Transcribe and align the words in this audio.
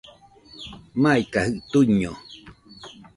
Maikajɨ 1.01 1.57
tuiño 1.69 2.11